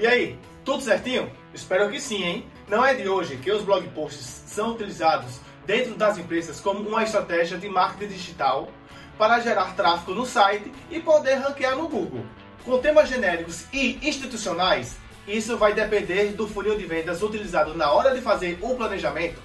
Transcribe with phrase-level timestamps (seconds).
[0.00, 1.28] E aí, tudo certinho?
[1.52, 2.46] Espero que sim, hein?
[2.68, 7.02] Não é de hoje que os blog posts são utilizados dentro das empresas como uma
[7.02, 8.68] estratégia de marketing digital
[9.18, 12.24] para gerar tráfego no site e poder ranquear no Google.
[12.64, 18.14] Com temas genéricos e institucionais, isso vai depender do funil de vendas utilizado na hora
[18.14, 19.42] de fazer o planejamento.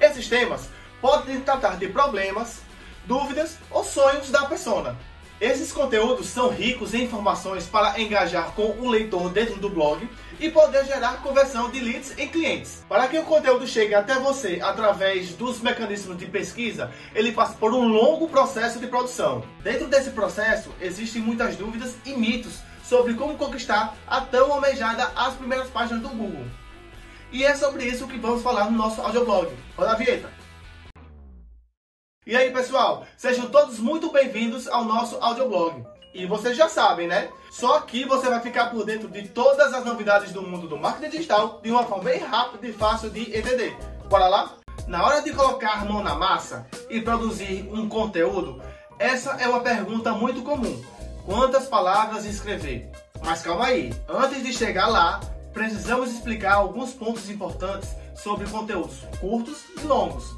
[0.00, 0.68] Esses temas
[1.00, 2.62] podem tratar de problemas,
[3.06, 4.98] dúvidas ou sonhos da persona.
[5.40, 10.08] Esses conteúdos são ricos em informações para engajar com o leitor dentro do blog
[10.38, 12.84] e poder gerar conversão de leads em clientes.
[12.88, 17.74] Para que o conteúdo chegue até você através dos mecanismos de pesquisa, ele passa por
[17.74, 19.44] um longo processo de produção.
[19.60, 25.34] Dentro desse processo, existem muitas dúvidas e mitos sobre como conquistar a tão almejada as
[25.34, 26.46] primeiras páginas do Google.
[27.32, 29.52] E é sobre isso que vamos falar no nosso audioblog.
[29.76, 30.43] Roda a vinheta!
[32.26, 35.84] E aí pessoal, sejam todos muito bem-vindos ao nosso audioblog.
[36.14, 37.28] E vocês já sabem, né?
[37.50, 41.10] Só aqui você vai ficar por dentro de todas as novidades do mundo do marketing
[41.10, 43.76] digital de uma forma bem rápida e fácil de entender.
[44.08, 44.54] Bora lá?
[44.86, 48.58] Na hora de colocar a mão na massa e produzir um conteúdo,
[48.98, 50.82] essa é uma pergunta muito comum.
[51.26, 52.90] Quantas palavras escrever?
[53.22, 55.20] Mas calma aí, antes de chegar lá,
[55.52, 60.34] precisamos explicar alguns pontos importantes sobre conteúdos curtos e longos.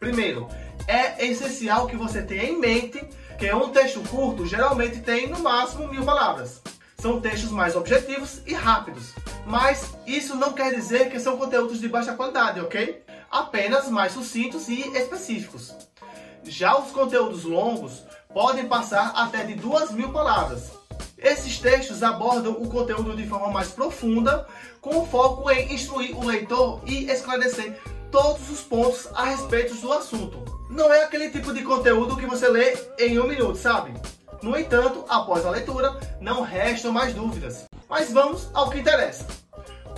[0.00, 0.48] Primeiro,
[0.90, 3.00] é essencial que você tenha em mente
[3.38, 6.60] que um texto curto geralmente tem no máximo mil palavras.
[6.98, 9.14] São textos mais objetivos e rápidos,
[9.46, 13.02] mas isso não quer dizer que são conteúdos de baixa qualidade, ok?
[13.30, 15.74] Apenas mais sucintos e específicos.
[16.42, 18.02] Já os conteúdos longos
[18.34, 20.72] podem passar até de duas mil palavras.
[21.16, 24.46] Esses textos abordam o conteúdo de forma mais profunda,
[24.80, 27.78] com foco em instruir o leitor e esclarecer
[28.10, 30.44] todos os pontos a respeito do assunto.
[30.68, 33.92] Não é aquele tipo de conteúdo que você lê em um minuto, sabe?
[34.42, 37.64] No entanto, após a leitura, não restam mais dúvidas.
[37.88, 39.26] Mas vamos ao que interessa.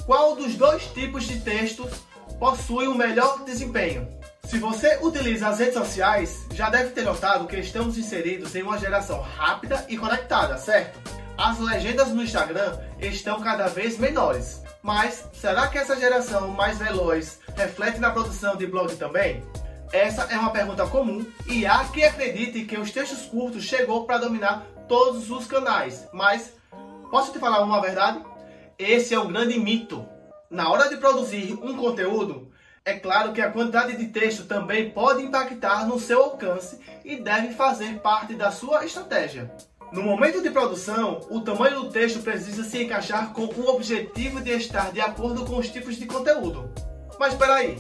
[0.07, 1.91] Qual dos dois tipos de textos
[2.39, 4.09] possui o melhor desempenho?
[4.45, 8.79] Se você utiliza as redes sociais, já deve ter notado que estamos inseridos em uma
[8.79, 10.99] geração rápida e conectada, certo?
[11.39, 14.62] As legendas no Instagram estão cada vez menores.
[14.83, 19.43] Mas será que essa geração mais veloz reflete na produção de blog também?
[19.93, 24.19] Essa é uma pergunta comum e há quem acredite que os textos curtos chegou para
[24.19, 26.09] dominar todos os canais.
[26.13, 26.53] Mas
[27.11, 28.21] posso te falar uma verdade?
[28.77, 30.05] Esse é um grande mito.
[30.51, 32.51] Na hora de produzir um conteúdo,
[32.85, 37.55] é claro que a quantidade de texto também pode impactar no seu alcance e deve
[37.55, 39.55] fazer parte da sua estratégia.
[39.93, 44.51] No momento de produção, o tamanho do texto precisa se encaixar com o objetivo de
[44.53, 46.73] estar de acordo com os tipos de conteúdo.
[47.21, 47.77] Mas espera aí,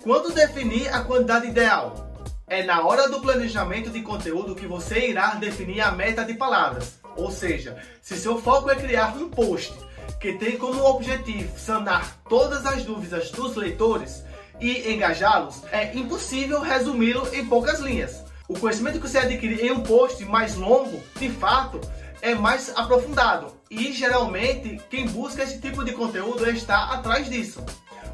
[0.00, 2.08] quando definir a quantidade ideal?
[2.46, 7.00] É na hora do planejamento de conteúdo que você irá definir a meta de palavras.
[7.16, 9.74] Ou seja, se seu foco é criar um post
[10.20, 14.22] que tem como objetivo sanar todas as dúvidas dos leitores
[14.60, 18.29] e engajá-los, é impossível resumi-lo em poucas linhas.
[18.50, 21.80] O conhecimento que você adquire em um post mais longo, de fato,
[22.20, 23.54] é mais aprofundado.
[23.70, 27.64] E geralmente quem busca esse tipo de conteúdo está atrás disso.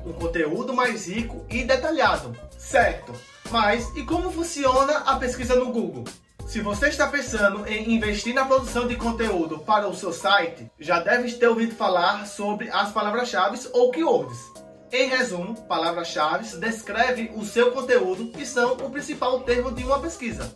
[0.05, 3.15] Um conteúdo mais rico e detalhado, certo?
[3.51, 6.05] Mas e como funciona a pesquisa no Google?
[6.47, 11.01] Se você está pensando em investir na produção de conteúdo para o seu site, já
[11.01, 14.66] deve ter ouvido falar sobre as palavras-chave ou keywords.
[14.93, 20.53] Em resumo, palavras-chave descrevem o seu conteúdo e são o principal termo de uma pesquisa.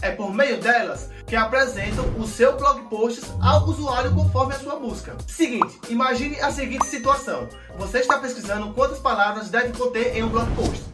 [0.00, 4.76] É por meio delas que apresentam o seu blog posts ao usuário conforme a sua
[4.76, 5.16] busca.
[5.26, 7.48] Seguinte, imagine a seguinte situação.
[7.78, 10.84] Você está pesquisando quantas palavras deve conter em um blog post.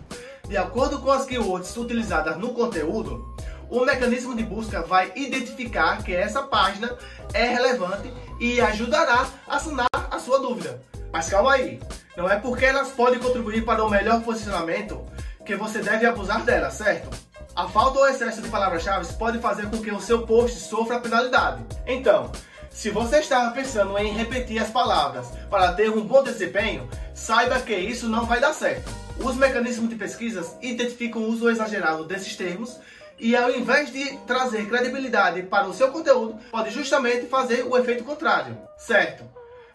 [0.48, 3.32] De acordo com as keywords utilizadas no conteúdo,
[3.70, 6.96] o mecanismo de busca vai identificar que essa página
[7.32, 10.82] é relevante e ajudará a sanar a sua dúvida.
[11.12, 11.80] Mas calma aí,
[12.16, 15.04] não é porque elas podem contribuir para o melhor posicionamento
[15.44, 17.10] que você deve abusar delas, certo?
[17.54, 21.64] A falta ou excesso de palavras-chave pode fazer com que o seu post sofra penalidade.
[21.86, 22.30] Então,
[22.70, 27.74] se você estava pensando em repetir as palavras para ter um bom desempenho, saiba que
[27.74, 28.90] isso não vai dar certo.
[29.18, 32.78] Os mecanismos de pesquisas identificam o uso exagerado desses termos
[33.18, 38.04] e ao invés de trazer credibilidade para o seu conteúdo, pode justamente fazer o efeito
[38.04, 39.24] contrário, certo?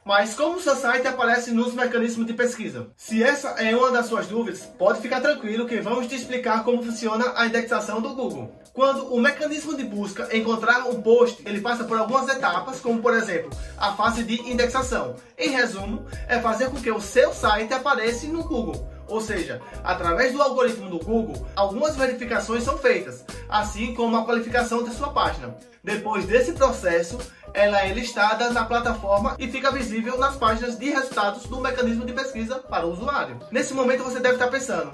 [0.07, 2.87] Mas como seu site aparece nos mecanismos de pesquisa?
[2.95, 6.81] Se essa é uma das suas dúvidas, pode ficar tranquilo que vamos te explicar como
[6.81, 8.49] funciona a indexação do Google.
[8.71, 13.13] Quando o mecanismo de busca encontrar um post, ele passa por algumas etapas, como por
[13.13, 15.17] exemplo, a fase de indexação.
[15.37, 18.87] Em resumo, é fazer com que o seu site apareça no Google.
[19.07, 24.83] Ou seja, através do algoritmo do Google, algumas verificações são feitas, assim como a qualificação
[24.83, 25.55] de sua página.
[25.83, 27.17] Depois desse processo,
[27.53, 32.13] ela é listada na plataforma e fica visível nas páginas de resultados do mecanismo de
[32.13, 33.39] pesquisa para o usuário.
[33.51, 34.91] Nesse momento você deve estar pensando,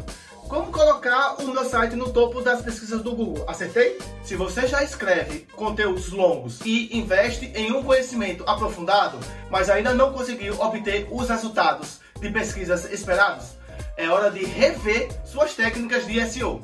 [0.48, 3.44] como colocar o meu site no topo das pesquisas do Google?
[3.48, 3.98] Acertei?
[4.24, 9.18] Se você já escreve conteúdos longos e investe em um conhecimento aprofundado,
[9.50, 13.58] mas ainda não conseguiu obter os resultados de pesquisas esperados,
[13.98, 16.64] é hora de rever suas técnicas de SEO.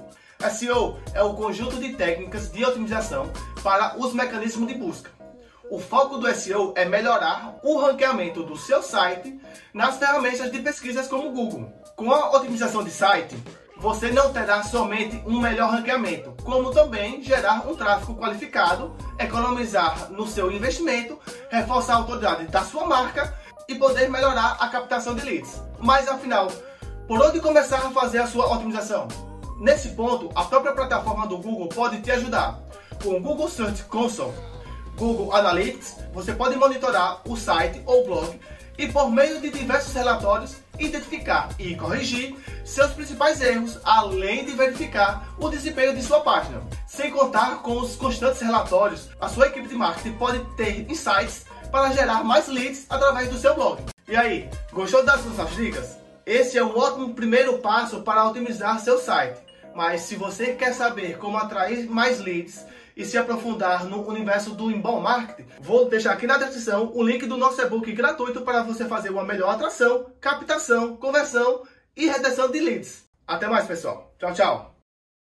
[0.51, 3.31] SEO é o conjunto de técnicas de otimização
[3.61, 5.11] para os mecanismos de busca.
[5.69, 9.39] O foco do SEO é melhorar o ranqueamento do seu site
[9.73, 11.71] nas ferramentas de pesquisas como o Google.
[11.95, 13.37] Com a otimização de site,
[13.77, 20.27] você não terá somente um melhor ranqueamento, como também gerar um tráfego qualificado, economizar no
[20.27, 21.19] seu investimento,
[21.51, 23.37] reforçar a autoridade da sua marca
[23.67, 25.61] e poder melhorar a captação de leads.
[25.79, 26.49] Mas afinal,
[27.09, 29.07] por onde começar a fazer a sua otimização?
[29.59, 32.61] Nesse ponto, a própria plataforma do Google pode te ajudar.
[33.03, 34.31] Com o Google Search Console,
[34.95, 38.39] Google Analytics, você pode monitorar o site ou blog
[38.77, 45.33] e por meio de diversos relatórios identificar e corrigir seus principais erros, além de verificar
[45.39, 46.61] o desempenho de sua página.
[46.87, 51.91] Sem contar com os constantes relatórios, a sua equipe de marketing pode ter insights para
[51.91, 53.81] gerar mais leads através do seu blog.
[54.07, 55.97] E aí, gostou das nossas dicas?
[56.29, 59.41] Esse é um ótimo primeiro passo para otimizar seu site.
[59.73, 64.69] Mas se você quer saber como atrair mais leads e se aprofundar no universo do
[64.69, 68.85] inbound marketing, vou deixar aqui na descrição o link do nosso e-book gratuito para você
[68.85, 71.63] fazer uma melhor atração, captação, conversão
[71.97, 73.05] e retenção de leads.
[73.27, 74.13] Até mais, pessoal.
[74.19, 74.68] Tchau, tchau.